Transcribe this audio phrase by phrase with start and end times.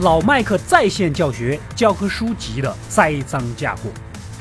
[0.00, 3.84] 老麦克在线教学，教科书级的栽赃嫁祸。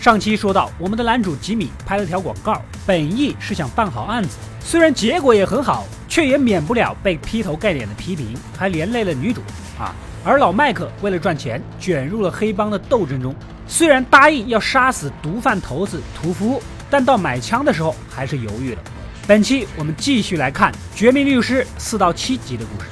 [0.01, 9.39] 上期说到，我们的男主吉米拍了条广告，本意是想办好案子，虽然结果也很好，却也免不了被劈头盖脸的批评，还连累了女主
[9.79, 9.95] 啊。
[10.25, 13.33] 而老麦克为了赚钱，卷入了黑帮的斗争中。
[13.65, 18.81] 虽然答应要杀死毒贩头子屠夫，但到买枪的时候还是犹豫了。
[19.25, 22.89] 本期我们继续来看《绝命律师》四到七集的故事。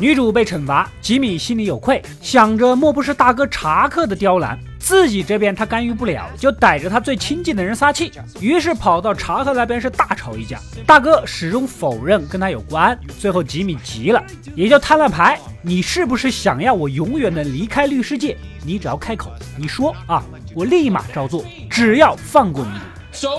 [0.00, 10.60] 女主被惩罚，吉米心里有愧，想着莫不是大哥查克的刁难，自己这边他干预不了，就逮着他最亲近的人撒气，于是跑到查克那边是大吵一架。
[10.86, 14.22] 大哥始终否认跟他有关，最后吉米急了，
[14.54, 18.36] 也就摊了牌：你是不是想要我永远的离开律师界？
[18.64, 20.22] 你只要开口，你说啊，
[20.54, 22.70] 我立马照做，只要放过你。
[23.10, 23.30] So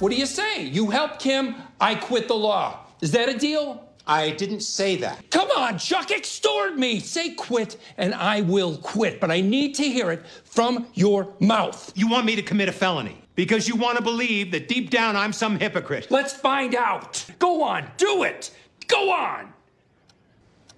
[0.00, 0.68] what do you say?
[0.68, 2.72] You help Kim, I quit the law.
[3.00, 3.87] Is that a deal?
[4.07, 5.29] I didn't say that.
[5.31, 6.99] Come on, Chuck, extort me.
[6.99, 9.21] Say quit, and I will quit.
[9.21, 11.91] But I need to hear it from your mouth.
[11.95, 15.15] You want me to commit a felony because you want to believe that deep down
[15.15, 16.07] I'm some hypocrite.
[16.09, 17.23] Let's find out.
[17.39, 18.51] Go on, do it.
[18.87, 19.53] Go on.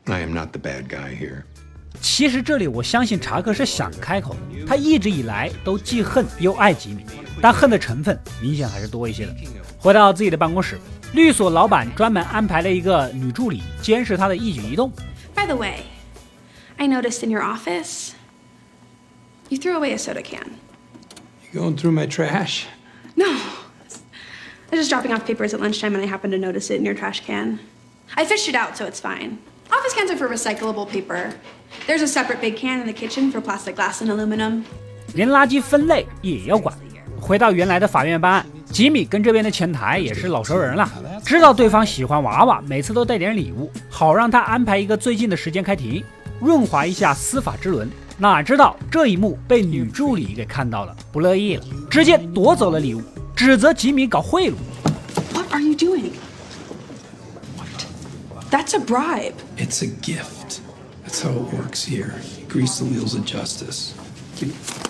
[0.07, 1.45] I am not the bad guy here.
[1.99, 7.03] 其实这里我相信查克是想开口的，他一直以来都既恨又爱吉米，
[7.41, 9.33] 但恨的成分明显还是多一些的。
[9.79, 10.77] 回到自己的办公室，
[11.13, 14.91] 律所老板专门安排了一个女助理监视他的一举一动。
[15.33, 15.83] By the way,
[16.77, 18.11] I noticed in your office
[19.49, 20.55] you threw away a soda can.
[21.51, 22.65] You going through my trash?
[23.15, 23.25] No.
[23.27, 26.85] I was just dropping off papers at lunchtime and I happened to notice it in
[26.85, 27.59] your trash can.
[28.17, 29.39] I fished it out, so it's fine.
[29.71, 31.33] Office cans are for recyclable paper.
[31.87, 34.65] There's a separate big can in the kitchen for plastic, glass, and aluminum.
[35.13, 36.75] 连垃圾分类也要管。
[37.19, 40.88] 回到原来的法院办案， 吉米跟这边的前台也是老熟人了，
[41.24, 46.02] 知道对方喜欢娃娃，每次都带点礼物，好让他安排一个最近的时间开庭，
[46.40, 47.90] 润滑一下司法之轮。
[48.16, 53.02] 哪知道这一幕被女助理给看到了，不乐意了，直接夺走了礼物，
[53.34, 54.54] 指责吉米搞贿赂。
[55.34, 56.12] What are you doing?
[58.50, 59.34] That's a bribe.
[59.56, 60.60] It's a gift.
[61.06, 62.12] That's how it works here.
[62.48, 63.92] Grease the wheels of justice.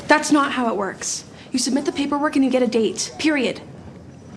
[0.08, 1.24] That's not how it works.
[1.52, 3.12] You submit the paperwork and you get a date.
[3.18, 3.60] Period.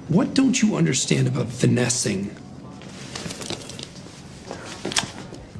[0.09, 2.25] What don't you understand about finessing?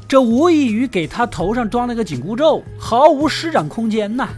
[0.07, 4.29] 这无异于给他头上装了个紧箍咒，毫无施展空间呐。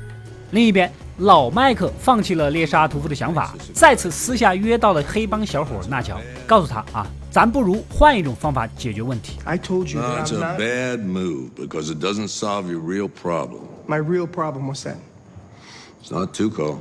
[0.51, 6.17] 另一边，老麦克放弃了猎杀屠夫的想法，再次私下约到了黑帮小伙纳乔，
[6.47, 9.37] 告诉他啊，咱不如换一种方法解决问题。
[9.43, 13.63] I told you that it's a bad move because it doesn't solve your real problem.
[13.87, 14.95] My real problem was that.
[16.01, 16.77] It's not Tuco.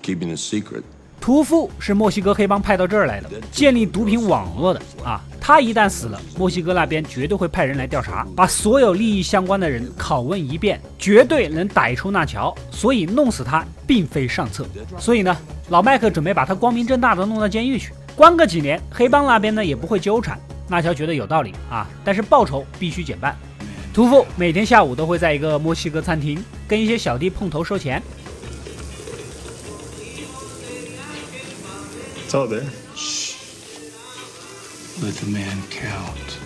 [0.00, 0.82] Keeping a secret.
[1.22, 5.20] 屠夫是墨西哥黑帮派到这儿来的，建立毒品网络的啊。
[5.40, 12.52] 他一旦死了，墨西哥那边绝对会派人来调查，把所有利益相关的人拷问一遍，绝对能逮出纳乔。
[12.72, 14.66] 所以弄死他并非上策。
[14.98, 15.36] 所以呢，
[15.68, 20.36] 老麦克准备把他光明正大的弄到监狱去，关个几年，黑帮那边呢也不会纠缠。
[20.66, 23.36] 纳乔觉得有道理啊，但是报酬必须减半。
[23.94, 28.02] 屠夫每天下午都会在一个墨西哥餐厅跟一些小弟碰头收钱。
[32.32, 32.64] It's all there.
[35.02, 36.38] Let the man count.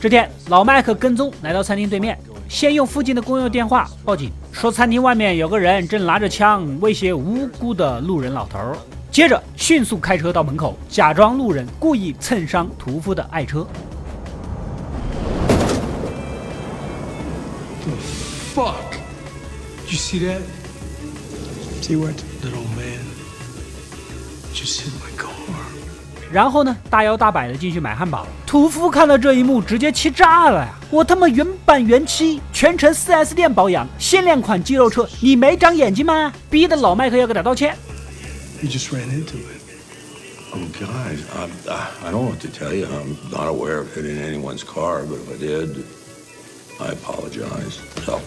[0.00, 2.18] 这天，老麦克跟踪来到餐厅对面，
[2.48, 8.76] 先用附近的公用电话报警，说餐厅外面有个人正拿着枪威胁无辜的路人老头儿。
[9.08, 13.64] 接着迅速开车到门口，假装路人，故意蹭伤屠夫的爱车。
[18.52, 18.96] fuck!
[19.86, 20.40] You see that?
[21.80, 22.16] See what?
[22.44, 23.00] Little man
[24.52, 25.30] just hit my car.
[26.30, 28.26] 然后呢，大摇大摆的进去买汉堡。
[28.44, 30.78] 屠夫看到这一幕，直接气炸了呀！
[30.90, 36.30] 我他妈原版原漆，全程 4S 店保养，限量款肌肉车，你没长眼睛吗？
[36.50, 37.74] 逼得老麦克要给他道歉。
[38.60, 39.62] You just ran into it.
[40.52, 41.48] Oh, guys, I,
[42.06, 42.86] I don't know what to tell you.
[42.86, 45.84] I'm not aware of hitting anyone's car, but if I did,
[46.78, 47.78] I apologize.
[48.04, 48.20] So,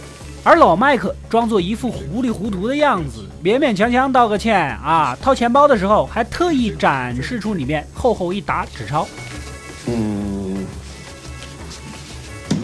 [0.48, 9.06] 而老麦克装作一副糊里糊涂的样子，勉勉强强道个歉啊，掏钱包的时候还特意展示出里面厚厚一沓纸钞。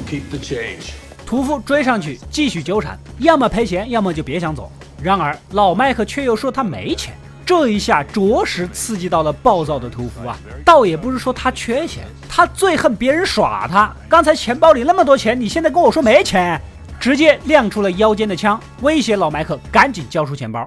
[0.07, 0.91] Keep the change.
[1.25, 4.71] 屠夫追上去继续纠缠，要么赔钱，要么就别想走。
[5.01, 7.13] 然而老麦克却又说他没钱，
[7.45, 10.37] 这一下着实刺激到了暴躁的屠夫啊！
[10.63, 13.93] 倒也不是说他缺钱，他最恨别人耍他。
[14.07, 16.57] 刚才钱包里那么多钱，你现在跟我说没钱，
[17.03, 20.65] 直接亮出了腰间的枪，威胁老麦克赶紧交出钱包。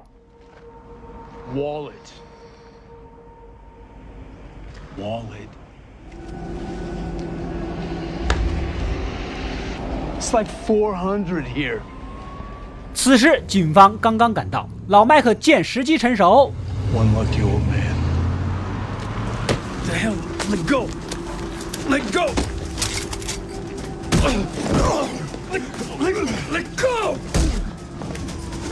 [1.55, 1.93] Wallet,
[4.99, 5.49] wallet.
[10.19, 11.79] It's like four hundred here.
[12.93, 16.53] 此时警方刚刚赶到，老麦克见时机成熟
[16.93, 17.97] ，One lucky old man.
[19.87, 20.13] The hell?
[20.51, 20.85] Let go.
[21.89, 22.29] Let go.
[25.51, 25.61] Let,
[25.99, 27.17] let, let go.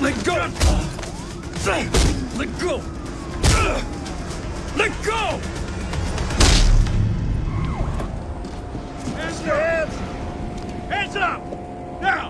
[0.01, 0.35] Let go.
[2.37, 2.81] Let go.
[4.75, 5.39] Let go.
[9.15, 9.95] Hands your hands!
[10.89, 11.41] Hands up!
[12.01, 12.27] Now!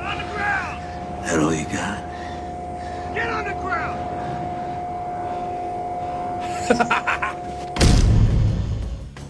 [0.00, 0.82] On the ground!
[1.24, 2.03] That all you got?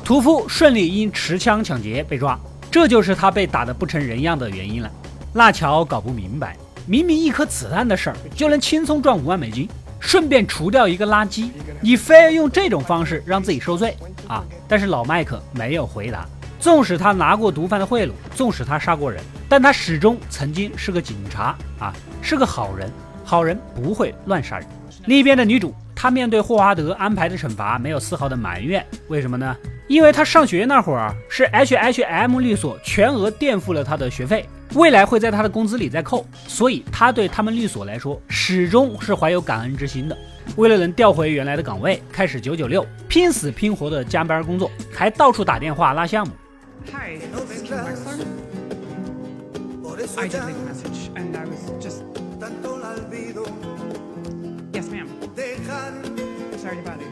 [0.04, 2.38] 屠夫顺利因持枪抢劫被抓，
[2.70, 4.90] 这就是他被打得不成人样的原因了。
[5.32, 9.66] 纳乔搞不明白，明明一颗子弹的事儿就能轻松赚五万美金，
[9.98, 11.48] 顺便除掉一个垃圾，
[11.80, 13.96] 你非要用这种方式让自己受罪
[14.28, 14.44] 啊！
[14.68, 16.28] 但是老麦克没有回答。
[16.60, 22.90] 纵使他拿过毒贩的贿赂，纵使他杀过人，但他始终曾经是个警察啊，是个好人。
[23.24, 24.68] 好人不会乱杀人。
[25.06, 29.56] 另一边的女主，她面对霍华德安排的惩罚没有丝毫的埋怨，为什么呢？
[29.86, 40.16] 因为他上学那会儿是 H H M 律所全额垫付了他的学费，未来会在他的工资里再扣，所以他对他们律所来说始终是怀有感恩之心的。
[40.56, 46.32] 为了能调回原来的岗位，开始九九六，拼死拼活的加班工作，还到处打电话拉项目。
[46.92, 48.25] Hi, this is Kim Wexler.
[50.16, 52.04] I did leave a message, and I was just.
[54.72, 55.08] Yes, ma'am.
[56.58, 57.10] Sorry to bother you.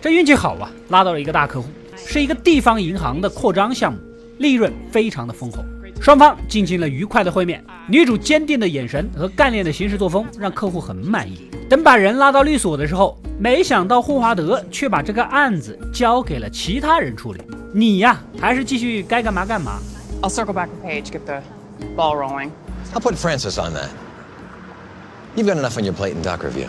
[0.00, 3.98] 这运气好啊，拉到了一个大客户，是一个地方银行的扩张项目，
[4.38, 5.58] 利润非常的丰厚。
[6.00, 11.50] 双方进行了愉快的会面，女主坚定的眼神和干练的行事作风让客户很满意。
[11.68, 17.42] 等把人拉到律所的时候，没想到霍华德却把这个案子交给了其他人处理。
[17.74, 19.80] 你呀，还是继续该干嘛干嘛。
[20.22, 21.42] I'll circle back with Paige, get the
[21.96, 22.50] ball rolling.
[22.94, 23.88] I'll put Francis on that.
[25.36, 26.68] You've got enough on your plate in doc review.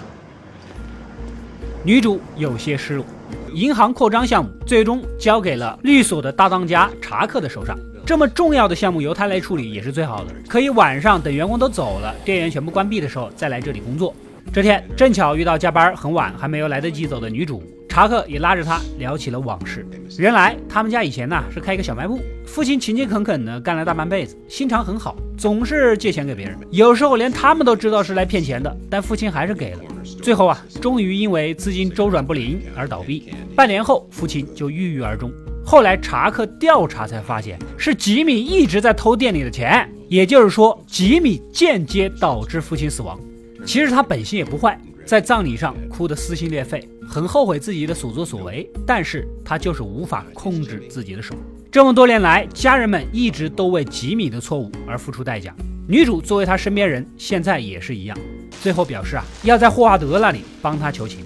[1.84, 3.06] 女主有些失落，
[3.54, 7.78] 银行扩张项目最终交给了律所的大当家查克的手上。
[8.06, 14.14] 这么重要的项目由他来处理也是最好的，可以晚上等员工都走了，店员全部关闭的时候再来这里工作。
[14.52, 19.86] 这天正巧遇到加班很晚还没有来得及走的女主，查克也拉着他聊起了往事。
[20.18, 29.80] 原来他们家以前呢是开一个小卖部，父亲勤勤恳恳的干了大半辈子，心肠很好，总是借钱给别人，有时候连他们都知道是来骗钱的，但父亲还是给了。
[30.22, 33.34] 最后啊，终于因为资金周转不灵而倒闭。
[33.56, 35.32] 半年后，父亲就郁郁而终。
[35.66, 43.20] 后来查克调查才发现，是吉米一直在偷店里的钱，也就是说，吉米间接导致父亲死亡。
[43.66, 51.34] 其实他本性也不坏，在葬礼上哭得撕心裂肺，很后悔自己的所作所为，但是他就是无法控制自己的手。
[51.72, 55.52] 这么多年来，家人们一直都为吉米的错误而付出代价。
[55.88, 58.16] 女主作为他身边人，现在也是一样。
[58.62, 61.22] 最后表示啊，要在霍华德那里帮他求情。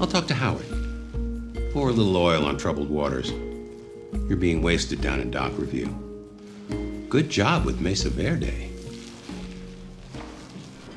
[0.00, 0.64] I'll talk to Howard.
[1.74, 3.32] Pour a little oil on troubled waters.
[4.30, 5.88] You're being wasted down in dock review.
[7.10, 8.70] Good job with Mesa Verde.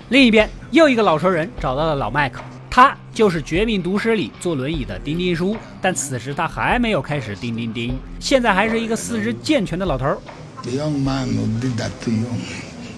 [0.10, 10.18] 另一边，又一个老熟人找到了老麦克，他就是《绝命毒师》里坐轮椅的丁丁叔，但此时他还没有开始叮叮叮，现在还是一个四肢健全的老头儿。
[10.64, 12.28] The young man who did that to you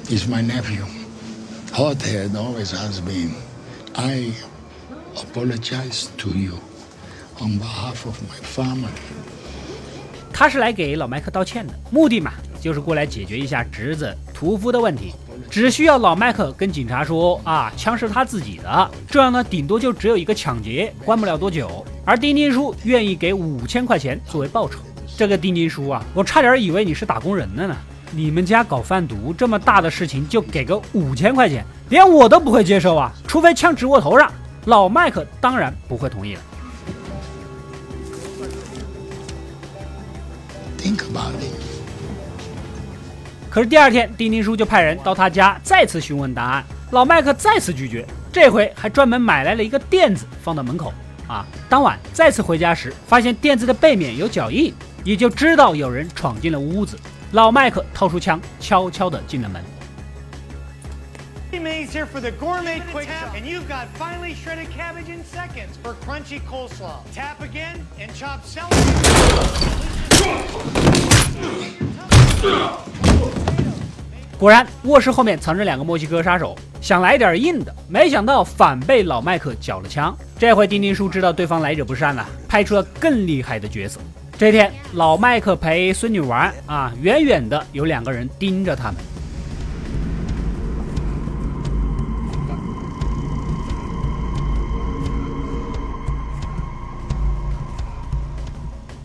[0.10, 0.86] is my nephew.
[1.74, 3.32] Hothead always has been.
[3.94, 4.32] I
[5.18, 6.54] apologize to you
[7.42, 8.88] on behalf of my family.
[10.32, 15.14] 他是来给老麦克道歉的，目的嘛，就是过来解决一下侄子屠夫的问题。
[15.52, 21.86] 只需要老麦克跟警察说啊，枪是他自己的，这样呢，顶多就只有一个抢劫，关不了多久。
[22.06, 24.80] 而丁丁叔愿意给五千块钱作为报酬。
[25.18, 27.76] 这个丁丁叔啊，我差点以为你是打工人的呢。
[28.12, 34.32] 你们家搞贩毒这么大的事情就给个五千块钱，连我都不会接受啊，除非枪指我头上。
[34.66, 36.42] 老麦克当然不会同意了。
[40.78, 41.61] Think about it.
[43.52, 50.94] 可是第二天，丁丁叔就派人到他家再次询问答案，老麦克再次拒绝，这回还专门买来了一个垫子放到门口。
[51.28, 56.98] 啊，当晚再次回家时，发现垫子的背面有脚印，也就知道有人闯进了屋子。
[57.34, 59.62] 老麦克掏出枪，悄悄地进了门。
[74.42, 80.18] 果然，卧室后面藏着两个墨西哥杀手，想来点硬的，没想到反被老麦克缴了枪。
[80.36, 84.00] 这回丁丁叔知道对方来者不善了，派出了更厉害的角色。
[84.40, 88.96] 这天，老麦克陪孙女玩啊，远远的有两个人盯着他们。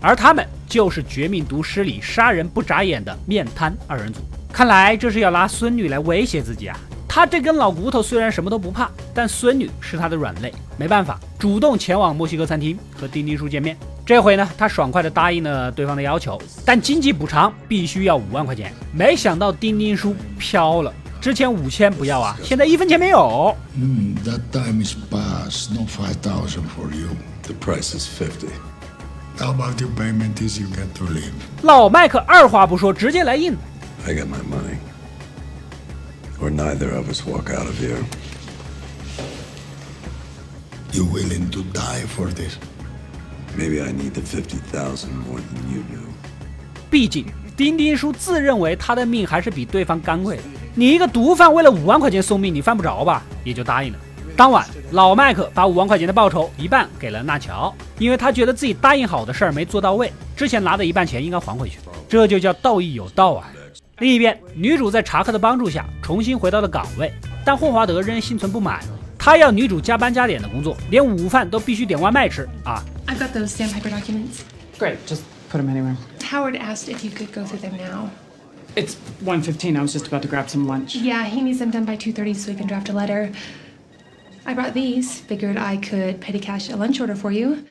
[0.00, 4.22] 而他们就是《绝命毒师》里杀人不眨眼的面瘫二人组。
[4.56, 6.74] 看来这是要拿孙女来威胁自己啊！
[7.06, 13.76] 他这根老骨头虽然什么都不怕，但孙女是他的软肋，没办法，主动前往墨西哥餐厅和丁丁叔见面。
[14.06, 18.72] 这回呢，他爽快地答应了对方的要求，但经济补偿必须要五万块钱。
[18.94, 23.54] 没想到丁丁叔飘了，之前五千不要啊，现在一分钱没有。
[23.74, 25.74] 嗯，That time is past.
[25.74, 27.08] No five thousand for you.
[27.42, 28.48] The price is fifty.
[29.38, 31.34] How about your payment is you get to leave?
[31.60, 33.54] 老麦克二话不说，直接来硬。
[34.06, 34.78] I get my money.
[36.40, 37.98] Or neither of us walk out of here.
[40.92, 42.56] You willing to die for this?
[43.56, 45.98] Maybe I need the fifty thousand more than you do.
[46.88, 50.42] 毕竟丁丁叔自认为他的命还是比对方干贵的。
[50.76, 53.24] 你一个毒贩为了五万块钱送命，你犯不着吧？
[53.42, 53.98] 也就答应了。
[54.36, 63.50] 当晚，老麦克把五万块钱的报酬一半给了纳乔，因为他觉得自己答应好的事儿没做到位，之前拿的一半钱应该还回去，这就叫道义有道啊。
[63.99, 67.13] 另一边，女主在查克的帮助下重新回到了岗位，
[67.45, 68.79] 但霍华德仍心存不满，
[69.17, 72.83] 他要女主加班加点的工作，连午饭都必须点外卖吃啊。
[73.07, 74.41] I've got those sandpaper documents.
[74.79, 75.95] Great, just put them anywhere.
[76.23, 78.09] Howard asked if you could go through them now.
[78.73, 79.77] It's 1.15.
[79.77, 80.95] I was just about to grab some lunch.
[80.95, 83.31] Yeah, he needs them done by 2.30 so he can draft a letter.
[84.45, 85.19] I brought these.
[85.19, 87.65] Figured I could petty cash a lunch order for you.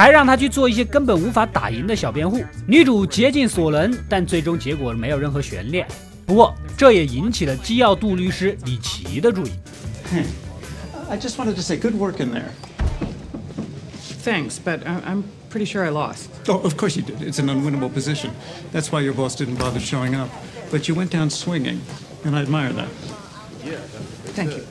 [0.00, 2.42] 还让他去做一些根本无法打赢的小辩护。
[2.66, 5.86] 女主竭尽所能，但最终结果没有任何悬念。
[6.24, 9.50] 不过，这也引起了基奥杜律师李奇的注意。
[11.10, 12.48] I just wanted to say good work in there.
[14.24, 16.30] Thanks, but I'm pretty sure I lost.
[16.48, 17.20] Oh, of course you did.
[17.20, 18.30] It's an unwinnable position.
[18.72, 20.30] That's why your boss didn't bother showing up.
[20.70, 21.82] But you went down swinging,
[22.24, 22.88] and I admire that.
[23.62, 23.76] Yeah.
[24.34, 24.64] Thank you.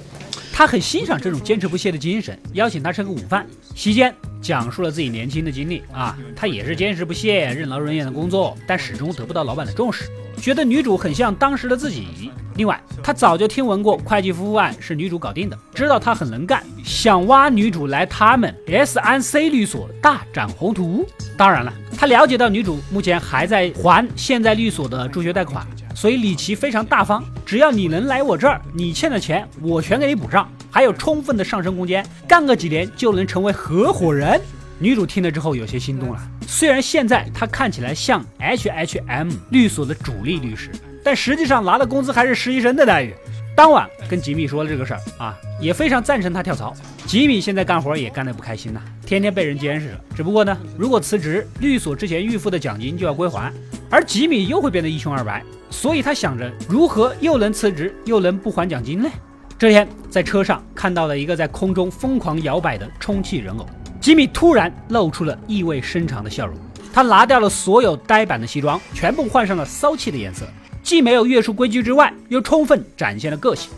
[0.60, 3.48] 他很欣赏这种坚持不懈的精神，邀请他吃个午饭。
[3.74, 12.30] 席间讲述了自己年轻的经历啊，他也是坚持不懈、任劳任怨的工作，但始终得不到老板的重视，觉得女主很像当时的自己。
[12.58, 21.08] 另外，他早就听闻过会计夫妇案是女主搞定的，知道她很能干，想挖女主来他们 S N C 律所大展宏图。
[21.38, 25.66] 当然了，他了解到女主目前还在还现在律所的助学贷款。
[26.00, 34.39] 所以李琦非常大方，只要你能来我这儿，你欠的钱我全给你补上，还有充分的上升空间，干个几年就能成为合伙人。
[34.79, 40.72] 女主听了之后有些心动了，虽然现在她看起来像 H H M 律所的主力律师，
[41.03, 43.13] 但实际上拿的工资还是实习生的待遇。
[43.53, 46.74] 当晚跟吉米说了这个事儿啊，也非常赞成他跳槽。
[47.06, 50.00] 吉米现在干活也干得不开心呐、天天被人监视着。
[50.15, 53.51] 只不过呢，如果辞职，律所之前预付的奖金就要归还，
[53.89, 55.44] 而吉米又会变得一穷二白。
[55.69, 59.09] 所以他想着如何又能辞职又能不还奖金呢？
[59.57, 63.67] 这天在车上看到了一个在空中疯狂摇摆的充气人偶，
[63.99, 66.57] 吉米突然露出了意味深长的笑容。
[66.93, 70.45] 他拿掉了所有呆板的西装，全部换上了骚气的颜色，
[70.81, 73.69] 既没有约束规矩之外，又充分展现了个性。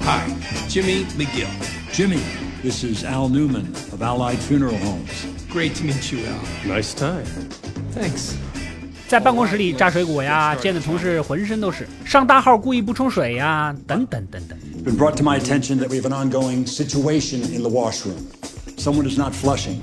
[0.00, 0.28] Hi,
[0.68, 1.46] Jimmy McGill.
[1.92, 2.18] Jimmy,
[2.63, 5.25] this is Al Newman of Allied Funeral Homes.
[5.49, 6.41] Great to meet you, Al.
[6.67, 7.25] Nice time.
[7.93, 8.35] Thanks.
[9.07, 14.57] 在办公室里榨水果呀，见的同事浑身都是；上大号故意不冲水呀，等等等等。
[14.83, 18.27] Been brought to my attention that we have an ongoing situation in the washroom.
[18.77, 19.79] Someone is not flushing.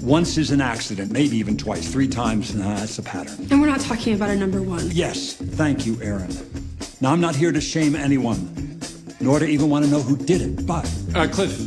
[0.00, 3.36] Once is an accident, maybe even twice, three times, nah, that's a pattern.
[3.50, 4.88] And we're not talking about a number one.
[4.92, 6.30] Yes, thank you, Aaron.
[7.00, 8.80] Now, I'm not here to shame anyone,
[9.20, 10.88] nor to even want to know who did it, but.
[11.14, 11.58] Uh, Cliff,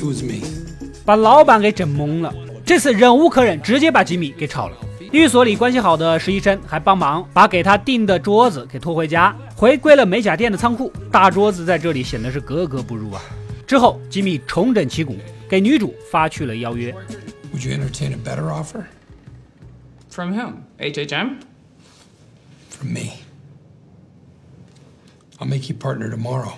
[0.00, 0.40] it was me.
[1.04, 2.34] 把老板给整懵了。
[2.64, 4.76] 这次忍无可忍，直接把吉米给炒了。
[5.12, 10.92] 寓所里关系好的实习生还帮忙把给他订的桌子给拖回家，回归了美甲店的仓库。
[11.10, 13.20] 大桌子在这里显得是格格不入啊。
[13.66, 15.16] 之后，吉米重整旗鼓，
[15.48, 16.94] 给女主发去了邀约。
[17.52, 18.84] Would you entertain a better offer?
[20.08, 20.52] From whom?
[20.78, 21.36] HHM?
[22.70, 23.14] From me.
[25.38, 26.52] I'll make you partner tomorrow.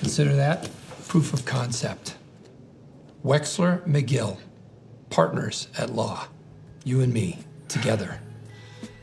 [0.00, 0.68] Consider that
[1.08, 2.12] proof of concept.
[3.24, 4.36] Wexler McGill,
[5.10, 6.28] partners at law.
[6.84, 7.38] You and me,
[7.68, 8.10] together.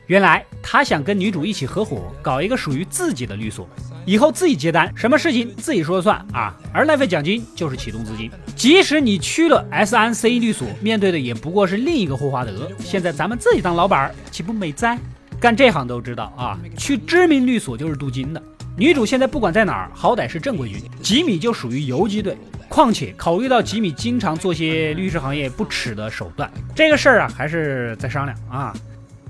[0.06, 3.68] 原来他想跟女主一起合伙，搞一个属于自己的律所。
[4.04, 6.56] 以后自己接单，什么事情自己说了算啊。
[6.72, 8.30] 而那份奖金就是启动资金。
[8.54, 12.70] 即使你去了 S N C 律所，面对的也不过是另一个霍华德。
[12.78, 14.96] 现在咱们自己当老板，岂不美哉？
[15.40, 18.40] 干这行都知道啊，去知名律所就是镀金的。
[18.78, 22.36] 女主现在不管在哪儿，好歹是正规军，吉米就属于游击队。
[22.68, 28.74] 况且考虑到吉米经常做些律师行业不耻的手段，这个事儿啊，还是再商量啊。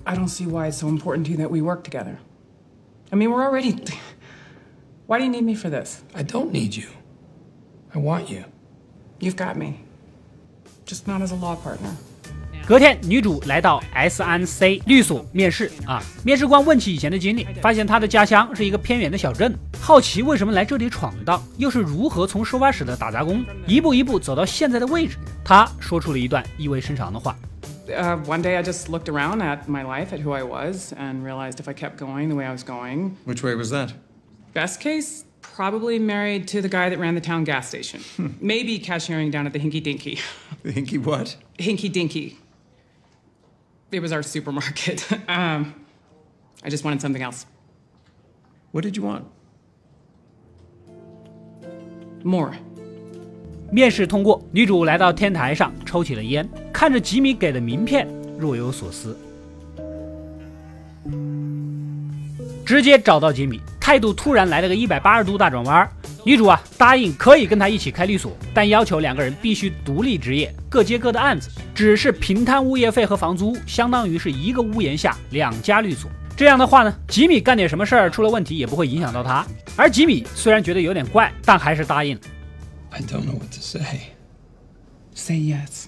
[0.03, 2.17] I don't see why it's so important to you that we work together.
[3.11, 3.77] I mean, we're already.
[5.07, 5.99] Why do you need me for this?
[6.13, 6.89] I don't need you.
[7.95, 8.45] I want you.
[9.21, 9.85] You've got me.
[10.87, 11.95] Just not as a law partner.
[12.67, 16.03] 隔天，女主来到 S N C 律所面试啊。
[16.25, 25.17] 面试官问起以前的经历，发现她的家乡是一个偏远的小镇，好奇为什么来这里闯荡，又是如何从收发室的打杂工一步一步走到现在的位置。
[25.45, 27.39] 她说出了一段意味深长的话。
[27.87, 31.61] Uh, one day I just looked around at my life, at who I was, and realized
[31.61, 33.13] if I kept going the way I was going.
[33.27, 33.91] Which way was that?
[34.55, 38.01] Best case, probably married to the guy that ran the town gas station.
[38.41, 40.19] Maybe cashiering down at the Hinky Dinky.
[40.65, 41.37] The Hinky what?
[41.61, 42.39] Hinky Dinky.
[43.93, 45.07] It was our supermarket.
[45.29, 45.73] um,
[46.63, 47.45] I just wanted something else.
[48.73, 49.23] What did you want?
[52.25, 52.53] More.
[53.71, 58.07] 面试通过，女主来到天台上抽起了烟，看着吉米给的名片，
[58.39, 59.17] 若有所思。
[62.65, 65.89] 直接找到吉米，态度突然来了个一百八十度大转弯。
[66.25, 76.11] 女主啊，答应可以跟他一起开律所，但要求两个人必须独立执业，各接各的案子，只是平摊物业费和房租，相当于是一个屋檐下两家律所。
[76.37, 79.43] 这样的话呢，吉米干点什么事儿出了问题也不会影响到他。
[79.75, 82.21] 而吉米虽然觉得有点怪，但还是答应了。
[82.91, 84.01] I don't know what to say.
[85.15, 85.87] Say yes.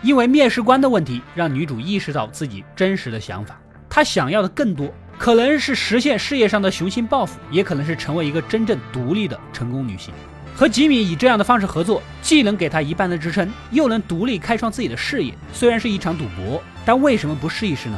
[0.04, 3.58] 因为面试官的问题，让女主意识到自己真实的想法。
[3.88, 4.92] 她想要的更多。
[5.16, 10.14] 可能是实现事业上的雄心抱负，也可能是成为一个真正独立的成功女性。
[10.58, 15.32] 和吉米以这样的方式合作，既能给她一半的支撑，又能独立开创自己的事业。
[15.52, 17.96] 虽然是一场赌博，但为什么不试一试呢？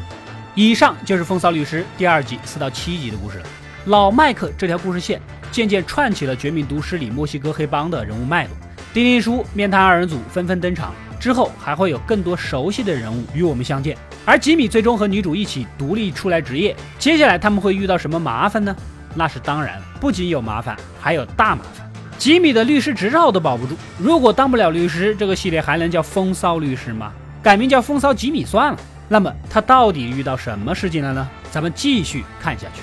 [0.55, 3.46] 以上就是《风骚律师》第二季四到七集的故事了。
[3.87, 5.18] 老麦克这条故事线
[5.51, 8.51] 渐渐串起了《绝命毒师》里墨西哥黑帮的人物脉络。
[8.92, 13.96] 丁丁叔、面瘫二人组纷纷登场，之后还会有更多熟悉的人物与我们相见。
[14.27, 18.77] 而吉米最终和女主一起独立出来职业，接下来他们会遇到什么麻烦呢？
[19.14, 21.89] 那是当然，不仅有麻烦，还有大麻烦。
[22.21, 27.11] 吉米的律师执照都保不住，如果当不了律师，这个系列还能叫风骚律师吗？
[27.43, 28.79] 改名叫风骚吉米算了。
[29.09, 31.27] 那么他到底遇到什么事情了呢？
[31.51, 32.83] 咱们继续看下去。